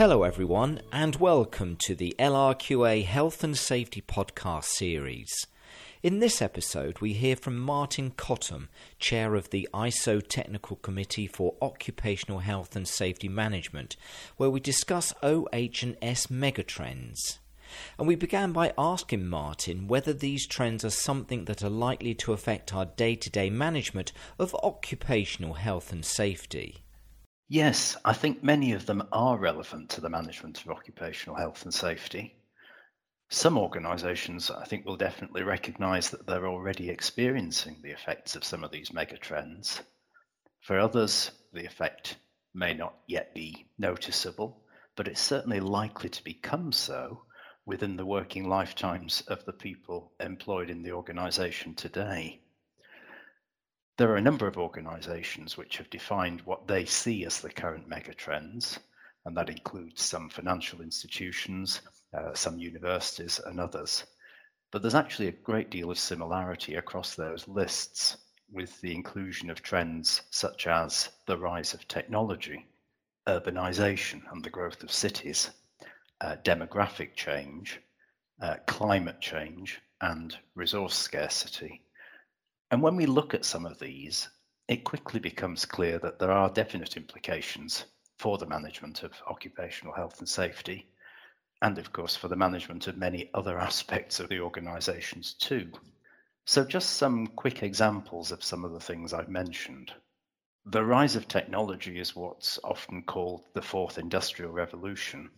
[0.00, 5.46] Hello, everyone, and welcome to the LRQA Health and Safety Podcast Series.
[6.02, 11.54] In this episode, we hear from Martin Cottam, Chair of the ISO Technical Committee for
[11.60, 13.98] Occupational Health and Safety Management,
[14.38, 17.36] where we discuss OH&S megatrends.
[17.98, 22.32] And we began by asking Martin whether these trends are something that are likely to
[22.32, 26.84] affect our day to day management of occupational health and safety.
[27.52, 31.74] Yes, I think many of them are relevant to the management of occupational health and
[31.74, 32.36] safety.
[33.28, 38.62] Some organisations, I think, will definitely recognise that they're already experiencing the effects of some
[38.62, 39.80] of these megatrends.
[40.60, 42.18] For others, the effect
[42.54, 44.62] may not yet be noticeable,
[44.94, 47.24] but it's certainly likely to become so
[47.66, 52.40] within the working lifetimes of the people employed in the organisation today.
[54.00, 57.86] There are a number of organisations which have defined what they see as the current
[57.86, 58.78] megatrends,
[59.26, 61.82] and that includes some financial institutions,
[62.14, 64.06] uh, some universities, and others.
[64.70, 68.16] But there's actually a great deal of similarity across those lists
[68.50, 72.66] with the inclusion of trends such as the rise of technology,
[73.26, 75.50] urbanisation and the growth of cities,
[76.22, 77.78] uh, demographic change,
[78.40, 81.82] uh, climate change, and resource scarcity.
[82.70, 84.28] And when we look at some of these,
[84.68, 87.84] it quickly becomes clear that there are definite implications
[88.16, 90.86] for the management of occupational health and safety,
[91.62, 95.72] and of course for the management of many other aspects of the organisations too.
[96.44, 99.92] So, just some quick examples of some of the things I've mentioned.
[100.64, 105.30] The rise of technology is what's often called the fourth industrial revolution,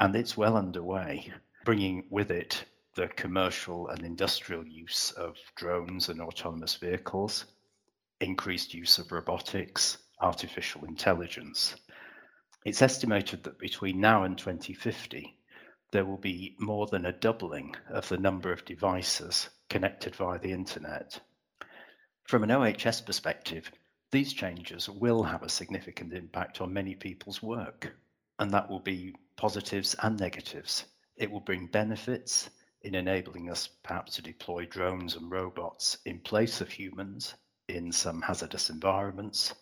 [0.00, 1.32] and it's well underway,
[1.64, 2.64] bringing with it
[2.96, 7.44] the commercial and industrial use of drones and autonomous vehicles,
[8.20, 11.76] increased use of robotics, artificial intelligence.
[12.64, 15.38] It's estimated that between now and 2050,
[15.92, 20.52] there will be more than a doubling of the number of devices connected via the
[20.52, 21.20] internet.
[22.24, 23.70] From an OHS perspective,
[24.10, 27.94] these changes will have a significant impact on many people's work,
[28.38, 30.86] and that will be positives and negatives.
[31.16, 32.48] It will bring benefits
[32.86, 37.34] in enabling us perhaps to deploy drones and robots in place of humans
[37.66, 39.52] in some hazardous environments,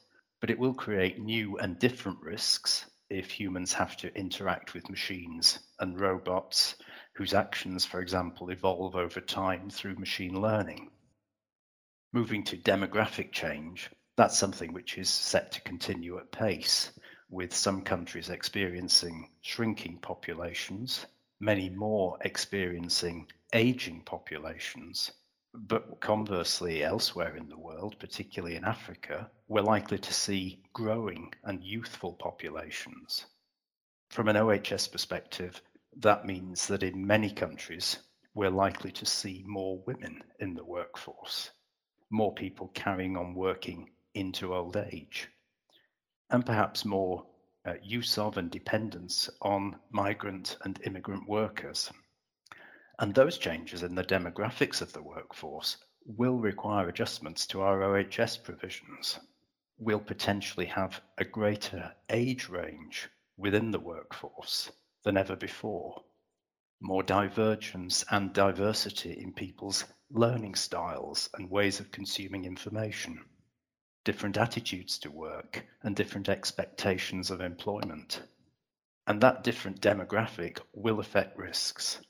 [0.43, 5.59] but it will create new and different risks if humans have to interact with machines
[5.81, 6.75] and robots
[7.15, 10.91] whose actions, for example, evolve over time through machine learning.
[12.13, 16.93] Moving to demographic change, that's something which is set to continue at pace,
[17.31, 21.07] with some countries experiencing shrinking populations
[21.41, 25.13] many more experiencing aging populations.
[25.53, 31.63] But conversely, elsewhere in the world, particularly in Africa, we're likely to see growing and
[31.63, 33.27] youthful populations.
[34.11, 35.61] From an OHS perspective,
[35.97, 37.99] that means that in many countries,
[38.35, 41.51] we're likely to see more women in the workforce,
[42.11, 45.29] more people carrying on working into old age,
[46.31, 47.25] and perhaps more
[47.67, 51.91] uh, use of and dependence on migrant and immigrant workers.
[52.99, 58.37] And those changes in the demographics of the workforce will require adjustments to our OHS
[58.37, 59.19] provisions.
[59.79, 64.71] We'll potentially have a greater age range within the workforce
[65.03, 66.05] than ever before,
[66.81, 73.25] more divergence and diversity in people's learning styles and ways of consuming information
[74.05, 78.23] different attitudes to work and different expectations of employment.
[79.07, 82.01] And that different demographic will affect risks.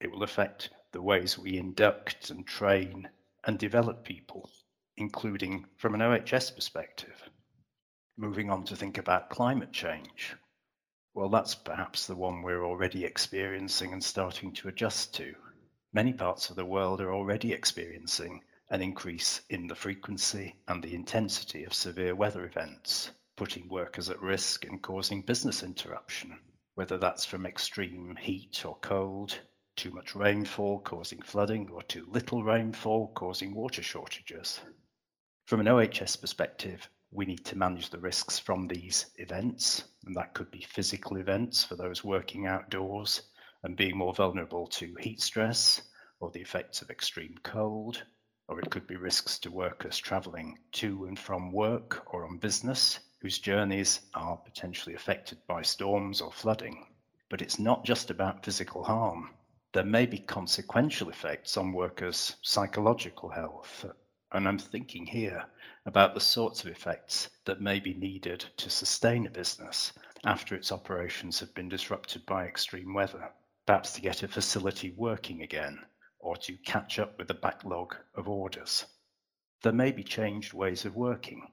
[0.00, 3.08] It will affect the ways we induct and train
[3.44, 4.50] and develop people,
[4.96, 7.30] including from an OHS perspective.
[8.16, 10.34] Moving on to think about climate change.
[11.14, 15.34] Well, that's perhaps the one we're already experiencing and starting to adjust to.
[15.92, 20.94] Many parts of the world are already experiencing an increase in the frequency and the
[20.94, 26.38] intensity of severe weather events, putting workers at risk and causing business interruption,
[26.74, 29.38] whether that's from extreme heat or cold,
[29.74, 34.60] too much rainfall causing flooding, or too little rainfall causing water shortages.
[35.46, 40.34] From an OHS perspective, we need to manage the risks from these events, and that
[40.34, 43.22] could be physical events for those working outdoors
[43.62, 45.80] and being more vulnerable to heat stress
[46.20, 48.02] or the effects of extreme cold,
[48.48, 52.98] or it could be risks to workers travelling to and from work or on business
[53.20, 56.86] whose journeys are potentially affected by storms or flooding.
[57.28, 59.34] But it's not just about physical harm.
[59.72, 63.84] There may be consequential effects on workers' psychological health.
[64.32, 65.44] And I'm thinking here
[65.84, 69.92] about the sorts of effects that may be needed to sustain a business
[70.24, 73.30] after its operations have been disrupted by extreme weather,
[73.66, 75.84] perhaps to get a facility working again
[76.20, 78.84] or to catch up with the backlog of orders.
[79.62, 81.52] There may be changed ways of working,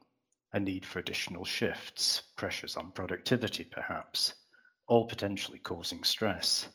[0.54, 4.34] a need for additional shifts, pressures on productivity perhaps,
[4.88, 6.68] all potentially causing stress,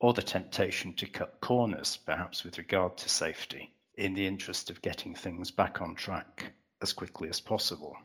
[0.00, 4.82] or the temptation to cut corners, perhaps with regard to safety, in the interest of
[4.82, 7.96] getting things back on track as quickly as possible.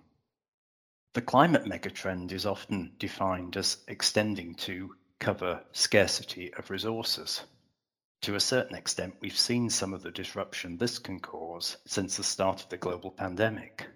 [1.13, 7.41] The climate megatrend is often defined as extending to cover scarcity of resources.
[8.21, 12.23] To a certain extent, we've seen some of the disruption this can cause since the
[12.23, 13.87] start of the global pandemic.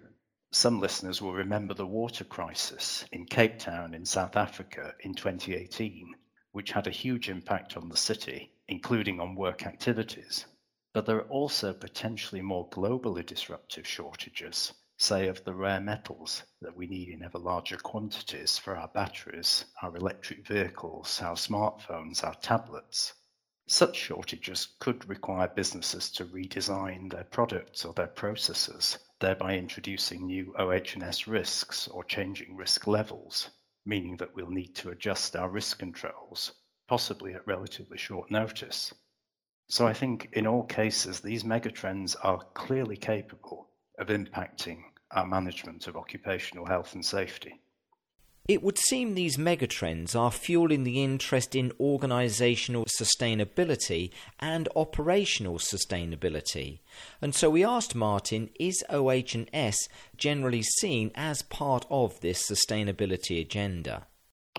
[0.52, 6.14] Some listeners will remember the water crisis in Cape Town in South Africa in 2018,
[6.52, 10.46] which had a huge impact on the city, including on work activities.
[10.92, 16.76] But there are also potentially more globally disruptive shortages, say of the rare metals that
[16.76, 22.34] we need in ever larger quantities for our batteries, our electric vehicles, our smartphones, our
[22.34, 23.14] tablets.
[23.72, 30.52] Such shortages could require businesses to redesign their products or their processes, thereby introducing new
[30.58, 33.48] OH&S risks or changing risk levels,
[33.86, 36.52] meaning that we'll need to adjust our risk controls,
[36.88, 38.92] possibly at relatively short notice.
[39.68, 43.70] So I think in all cases, these megatrends are clearly capable
[44.00, 44.82] of impacting
[45.12, 47.60] our management of occupational health and safety.
[48.50, 54.10] It would seem these megatrends are fueling the interest in organisational sustainability
[54.40, 56.80] and operational sustainability.
[57.22, 64.08] And so we asked Martin, is OH&S generally seen as part of this sustainability agenda?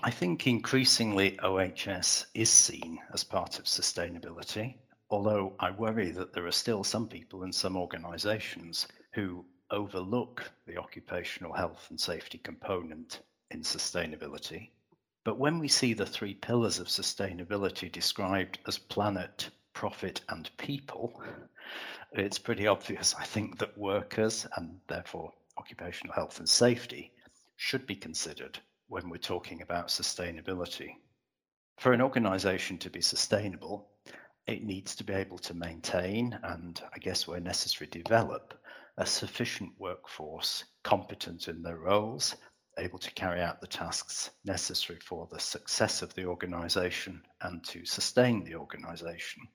[0.02, 4.76] I think increasingly OHS is seen as part of sustainability,
[5.10, 10.78] although I worry that there are still some people in some organisations who overlook the
[10.78, 13.20] occupational health and safety component
[13.52, 14.70] in sustainability.
[15.24, 21.22] But when we see the three pillars of sustainability described as planet, profit, and people,
[22.12, 27.12] it's pretty obvious, I think, that workers and therefore occupational health and safety
[27.56, 28.58] should be considered
[28.88, 30.96] when we're talking about sustainability.
[31.78, 33.88] For an organization to be sustainable,
[34.46, 38.60] it needs to be able to maintain and, I guess, where necessary, develop
[38.96, 42.34] a sufficient workforce competent in their roles
[42.78, 47.84] able to carry out the tasks necessary for the success of the organization and to
[47.84, 49.46] sustain the organization.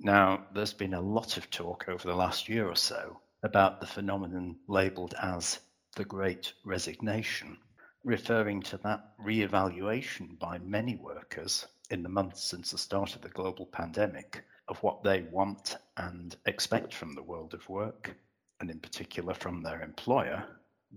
[0.00, 3.86] Now, there's been a lot of talk over the last year or so about the
[3.86, 5.60] phenomenon labeled as
[5.96, 7.56] the Great Resignation,
[8.02, 13.28] referring to that re-evaluation by many workers in the months since the start of the
[13.28, 18.16] global pandemic of what they want and expect from the world of work,
[18.60, 20.44] and in particular from their employer,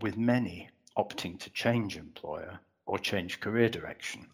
[0.01, 4.25] with many opting to change employer or change career direction.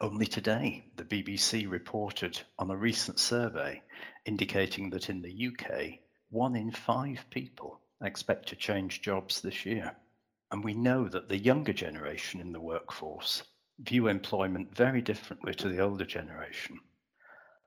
[0.00, 3.82] Only today, the BBC reported on a recent survey
[4.24, 5.98] indicating that in the UK,
[6.30, 9.94] one in five people expect to change jobs this year.
[10.50, 13.42] And we know that the younger generation in the workforce
[13.78, 16.80] view employment very differently to the older generation.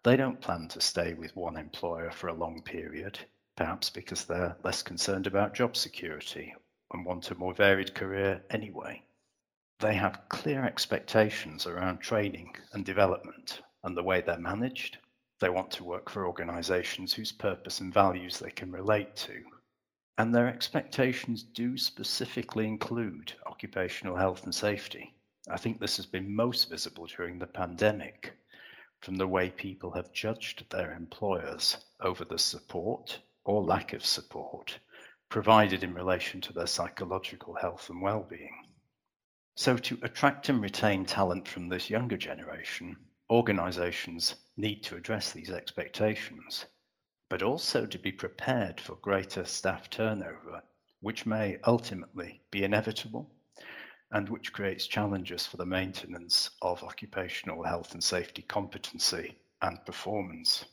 [0.03, 3.19] They don't plan to stay with one employer for a long period,
[3.55, 6.55] perhaps because they're less concerned about job security
[6.93, 9.03] and want a more varied career anyway.
[9.79, 14.97] They have clear expectations around training and development and the way they're managed.
[15.39, 19.41] They want to work for organizations whose purpose and values they can relate to.
[20.17, 25.15] And their expectations do specifically include occupational health and safety.
[25.49, 28.33] I think this has been most visible during the pandemic
[29.01, 34.77] from the way people have judged their employers over the support or lack of support
[35.31, 38.65] provided in relation to their psychological health and well-being.
[39.55, 42.97] So to attract and retain talent from this younger generation,
[43.29, 46.65] organizations need to address these expectations,
[47.29, 50.61] but also to be prepared for greater staff turnover,
[50.99, 53.33] which may ultimately be inevitable
[54.11, 60.65] and which creates challenges for the maintenance of occupational health and safety competency and performance.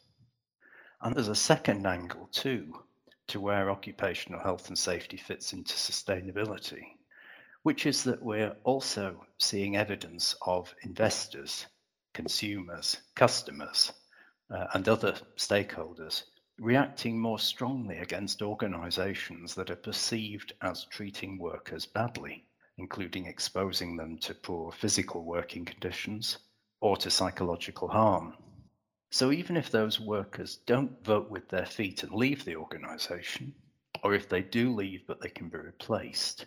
[1.01, 2.75] And there's a second angle too,
[3.29, 6.85] to where occupational health and safety fits into sustainability,
[7.63, 11.67] which is that we're also seeing evidence of investors,
[12.15, 13.93] consumers, customers,
[14.51, 16.25] uh, and other stakeholders
[16.59, 22.45] reacting more strongly against organizations that are perceived as treating workers badly,
[22.79, 26.39] including exposing them to poor physical working conditions
[26.81, 28.35] or to psychological harm.
[29.11, 33.55] So even if those workers don't vote with their feet and leave the organization,
[34.03, 36.45] or if they do leave but they can be replaced,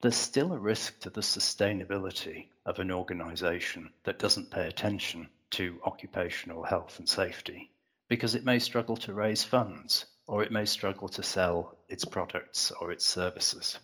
[0.00, 5.80] there's still a risk to the sustainability of an organisation that doesn't pay attention to
[5.84, 7.70] occupational health and safety
[8.08, 12.72] because it may struggle to raise funds or it may struggle to sell its products
[12.80, 13.78] or its services.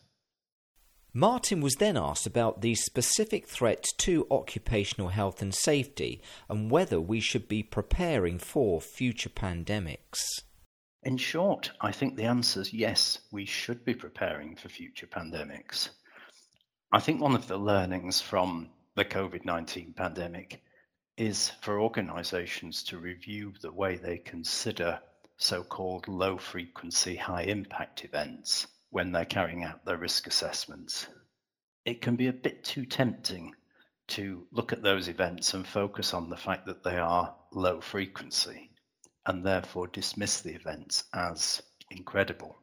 [1.15, 7.01] Martin was then asked about the specific threat to occupational health and safety and whether
[7.01, 10.19] we should be preparing for future pandemics.
[11.03, 15.89] In short, I think the answer is yes, we should be preparing for future pandemics.
[16.93, 20.63] I think one of the learnings from the COVID 19 pandemic
[21.17, 25.01] is for organizations to review the way they consider
[25.39, 31.07] so called low frequency, high impact events when they're carrying out their risk assessments.
[31.85, 33.55] It can be a bit too tempting
[34.09, 38.71] to look at those events and focus on the fact that they are low frequency
[39.27, 42.57] and therefore dismiss the events as incredible,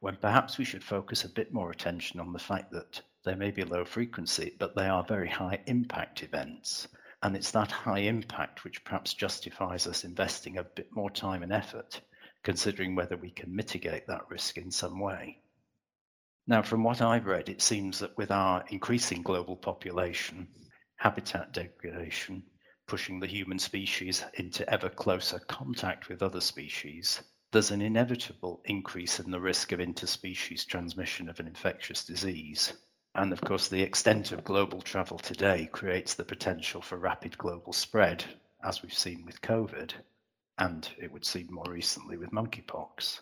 [0.00, 3.50] when perhaps we should focus a bit more attention on the fact that they may
[3.50, 6.88] be low frequency, but they are very high impact events.
[7.22, 11.52] And it's that high impact which perhaps justifies us investing a bit more time and
[11.52, 12.00] effort,
[12.42, 15.38] considering whether we can mitigate that risk in some way.
[16.46, 20.48] Now, from what I've read, it seems that with our increasing global population,
[20.96, 22.42] habitat degradation,
[22.88, 27.22] pushing the human species into ever closer contact with other species,
[27.52, 32.72] there's an inevitable increase in the risk of interspecies transmission of an infectious disease.
[33.14, 37.72] And of course, the extent of global travel today creates the potential for rapid global
[37.72, 38.24] spread,
[38.64, 39.92] as we've seen with COVID,
[40.58, 43.20] and it would seem more recently with monkeypox.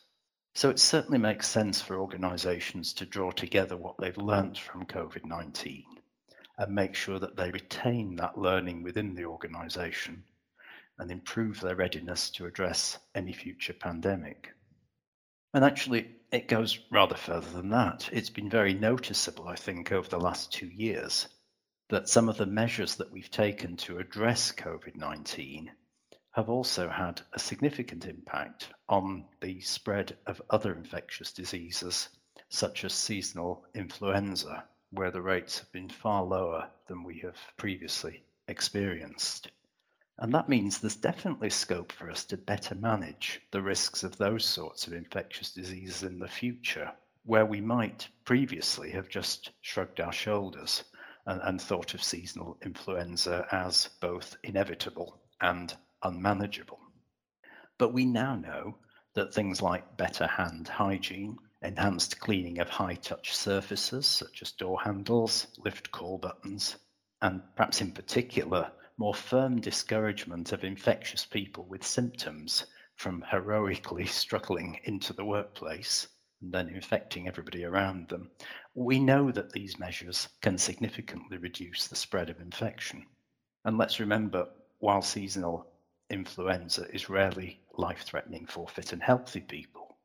[0.54, 5.25] So it certainly makes sense for organizations to draw together what they've learnt from COVID
[5.25, 5.85] 19
[6.59, 10.25] and make sure that they retain that learning within the organization
[10.99, 14.52] and improve their readiness to address any future pandemic.
[15.54, 18.09] And actually, it goes rather further than that.
[18.12, 21.28] It's been very noticeable, I think, over the last two years
[21.88, 25.73] that some of the measures that we've taken to address COVID 19
[26.33, 32.09] have also had a significant impact on the spread of other infectious diseases,
[32.49, 38.23] such as seasonal influenza, where the rates have been far lower than we have previously
[38.47, 39.51] experienced.
[40.19, 44.45] And that means there's definitely scope for us to better manage the risks of those
[44.45, 46.93] sorts of infectious diseases in the future,
[47.25, 50.85] where we might previously have just shrugged our shoulders
[51.27, 56.80] and, and thought of seasonal influenza as both inevitable and unmanageable.
[57.78, 58.78] But we now know
[59.14, 64.80] that things like better hand hygiene, enhanced cleaning of high touch surfaces such as door
[64.83, 66.76] handles, lift call buttons,
[67.23, 72.66] and perhaps in particular, more firm discouragement of infectious people with symptoms
[72.97, 76.07] from heroically struggling into the workplace
[76.42, 78.30] and then infecting everybody around them,
[78.75, 83.07] we know that these measures can significantly reduce the spread of infection.
[83.64, 85.70] And let's remember, while seasonal
[86.11, 89.97] influenza is rarely life threatening for fit and healthy people,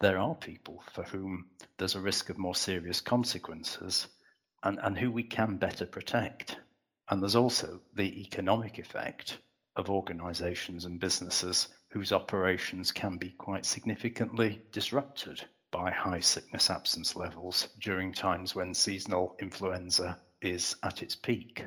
[0.00, 4.06] there are people for whom there's a risk of more serious consequences
[4.62, 6.56] and, and who we can better protect.
[7.10, 9.38] And there's also the economic effect
[9.76, 17.16] of organizations and businesses whose operations can be quite significantly disrupted by high sickness absence
[17.16, 21.66] levels during times when seasonal influenza is at its peak.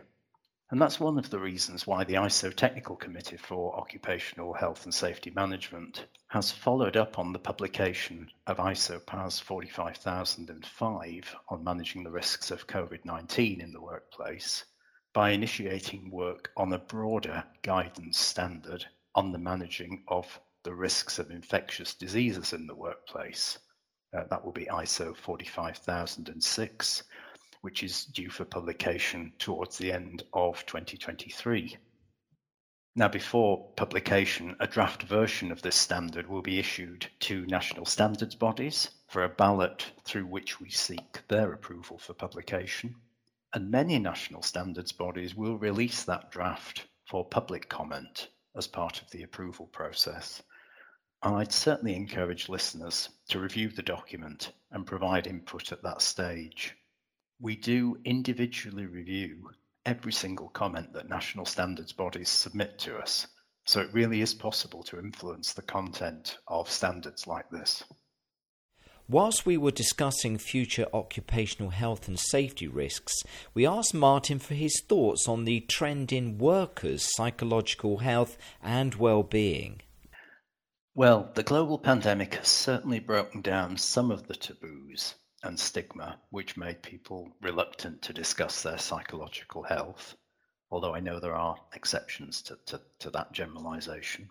[0.71, 4.93] And that's one of the reasons why the ISO Technical Committee for Occupational Health and
[4.93, 12.09] Safety Management has followed up on the publication of ISO PAS 45005 on managing the
[12.09, 14.63] risks of COVID 19 in the workplace
[15.11, 21.31] by initiating work on a broader guidance standard on the managing of the risks of
[21.31, 23.59] infectious diseases in the workplace.
[24.17, 27.03] Uh, that will be ISO 45006,
[27.61, 31.77] which is due for publication towards the end of 2023.
[32.95, 38.35] Now, before publication, a draft version of this standard will be issued to national standards
[38.35, 42.95] bodies for a ballot through which we seek their approval for publication
[43.53, 49.09] and many national standards bodies will release that draft for public comment as part of
[49.11, 50.41] the approval process.
[51.21, 56.75] I'd certainly encourage listeners to review the document and provide input at that stage.
[57.41, 59.49] We do individually review
[59.83, 63.25] every single comment that national standards bodies submit to us,
[63.65, 67.83] so it really is possible to influence the content of standards like this.
[69.09, 73.23] Whilst we were discussing future occupational health and safety risks,
[73.55, 79.81] we asked Martin for his thoughts on the trend in workers' psychological health and well-being.
[80.93, 86.57] Well, the global pandemic has certainly broken down some of the taboos and stigma, which
[86.57, 90.15] made people reluctant to discuss their psychological health,
[90.69, 94.29] although I know there are exceptions to, to, to that generalization.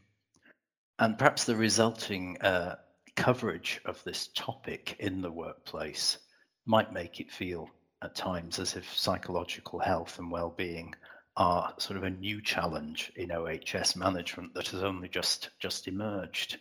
[0.98, 2.76] And perhaps the resulting uh,
[3.16, 6.18] coverage of this topic in the workplace
[6.66, 7.68] might make it feel
[8.02, 10.94] at times as if psychological health and well-being
[11.36, 16.58] are sort of a new challenge in OHS management that has only just just emerged,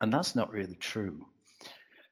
[0.00, 1.24] and that's not really true.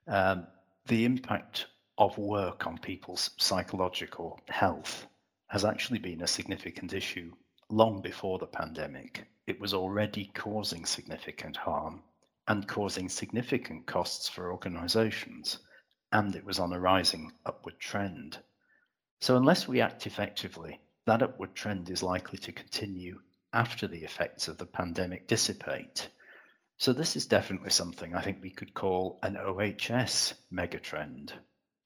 [0.07, 0.47] Um,
[0.91, 1.69] the impact
[1.99, 5.07] of work on people's psychological health
[5.47, 7.31] has actually been a significant issue
[7.69, 9.25] long before the pandemic.
[9.47, 12.03] It was already causing significant harm
[12.49, 15.61] and causing significant costs for organizations,
[16.11, 18.39] and it was on a rising upward trend.
[19.21, 23.21] So, unless we act effectively, that upward trend is likely to continue
[23.53, 26.09] after the effects of the pandemic dissipate.
[26.81, 31.31] So, this is definitely something I think we could call an OHS megatrend.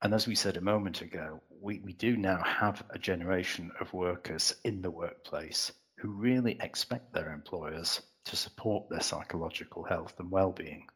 [0.01, 3.93] And as we said a moment ago, we, we do now have a generation of
[3.93, 10.31] workers in the workplace who really expect their employers to support their psychological health and
[10.31, 10.87] well-being.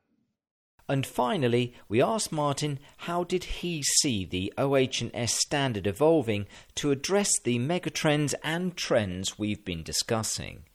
[0.88, 7.32] And finally, we asked Martin how did he see the OH&S standard evolving to address
[7.42, 10.67] the megatrends and trends we've been discussing.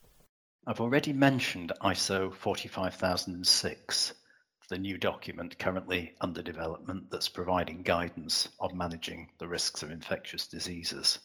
[0.66, 4.14] I've already mentioned ISO 45006,
[4.70, 10.48] the new document currently under development that's providing guidance on managing the risks of infectious
[10.48, 11.20] diseases.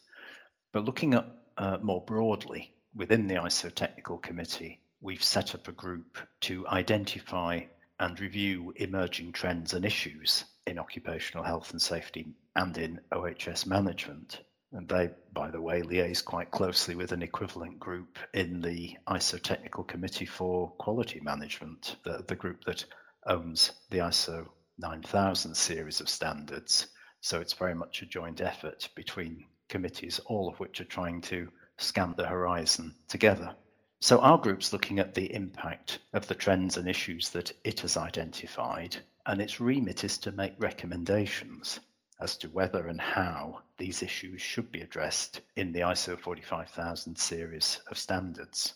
[0.72, 5.72] But looking at uh, more broadly within the ISO Technical Committee, we've set up a
[5.72, 7.60] group to identify
[8.00, 14.40] and review emerging trends and issues in occupational health and safety and in OHS management.
[14.72, 19.42] And they, by the way, liaise quite closely with an equivalent group in the ISO
[19.42, 22.84] Technical Committee for Quality Management, the, the group that
[23.26, 26.88] owns the ISO 9000 series of standards.
[27.20, 31.50] So it's very much a joint effort between committees, all of which are trying to
[31.78, 33.54] scan the horizon together.
[34.00, 37.96] So our group's looking at the impact of the trends and issues that it has
[37.96, 41.80] identified, and its remit is to make recommendations
[42.20, 47.80] as to whether and how these issues should be addressed in the ISO 45000 series
[47.90, 48.74] of standards.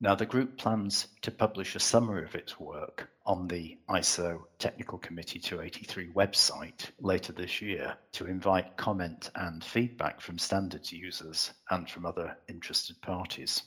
[0.00, 4.96] Now, the group plans to publish a summary of its work on the ISO Technical
[4.98, 11.90] Committee 283 website later this year to invite comment and feedback from standards users and
[11.90, 13.64] from other interested parties.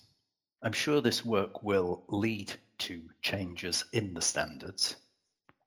[0.63, 4.95] I'm sure this work will lead to changes in the standards.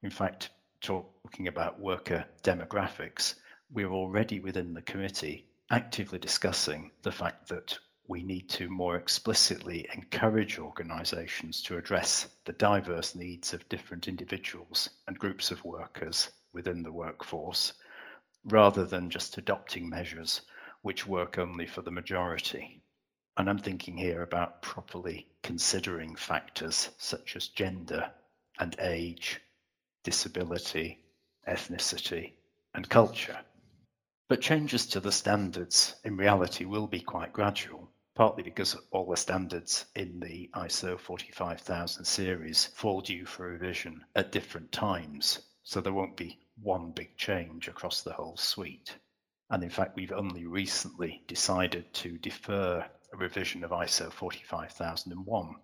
[0.03, 0.51] In fact,
[0.81, 3.35] talking about worker demographics,
[3.73, 9.89] we're already within the committee actively discussing the fact that we need to more explicitly
[9.95, 16.83] encourage organisations to address the diverse needs of different individuals and groups of workers within
[16.83, 17.73] the workforce,
[18.45, 20.43] rather than just adopting measures
[20.83, 22.83] which work only for the majority.
[23.39, 28.11] And I'm thinking here about properly considering factors such as gender
[28.61, 29.41] and age,
[30.03, 31.01] disability,
[31.49, 32.35] ethnicity,
[32.75, 33.39] and culture.
[34.27, 39.19] But changes to the standards in reality will be quite gradual, partly because all the
[39.19, 45.93] standards in the ISO 45000 series fall due for revision at different times, so there
[45.93, 48.97] won't be one big change across the whole suite.
[49.51, 52.83] And in fact, we've only recently decided to defer
[53.13, 55.57] a revision of ISO 45001.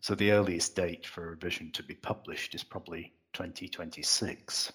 [0.00, 4.72] So the earliest date for a revision to be published is probably 2026.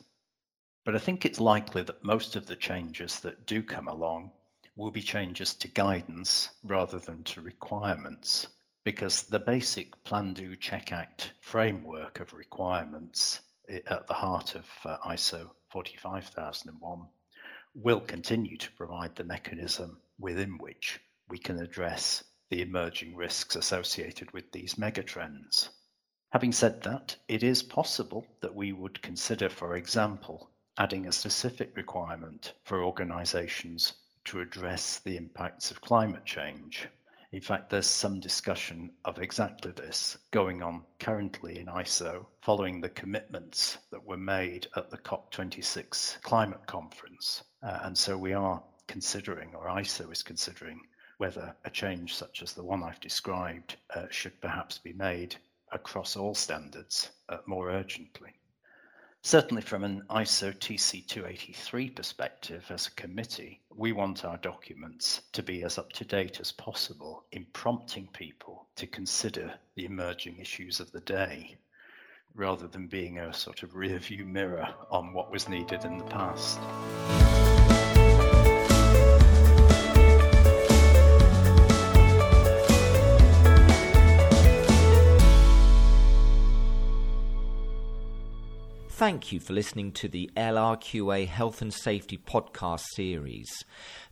[0.85, 4.31] But I think it's likely that most of the changes that do come along
[4.75, 8.47] will be changes to guidance rather than to requirements,
[8.83, 14.97] because the basic Plan Do Check Act framework of requirements at the heart of uh,
[15.05, 17.07] ISO 45001
[17.75, 24.31] will continue to provide the mechanism within which we can address the emerging risks associated
[24.31, 25.69] with these megatrends.
[26.31, 31.75] Having said that, it is possible that we would consider, for example, adding a specific
[31.77, 33.93] requirement for organizations
[34.25, 36.87] to address the impacts of climate change.
[37.31, 42.89] In fact, there's some discussion of exactly this going on currently in ISO following the
[42.89, 47.43] commitments that were made at the COP26 climate conference.
[47.61, 50.79] Uh, and so we are considering, or ISO is considering,
[51.17, 55.35] whether a change such as the one I've described uh, should perhaps be made
[55.71, 58.33] across all standards uh, more urgently.
[59.25, 65.41] Certainly, from an ISO TC 283 perspective, as a committee, we want our documents to
[65.41, 70.81] be as up to date as possible in prompting people to consider the emerging issues
[70.81, 71.55] of the day.
[72.35, 76.05] rather than being a sort of rear view mirror on what was needed in the
[76.05, 76.59] past.
[89.03, 93.65] Thank you for listening to the LRQA Health and Safety podcast series.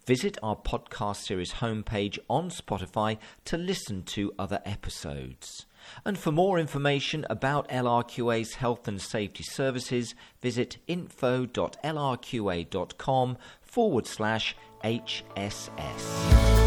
[0.05, 5.65] Visit our podcast series homepage on Spotify to listen to other episodes.
[6.05, 16.60] And for more information about LRQA's health and safety services, visit info.lrqa.com forward slash HSS.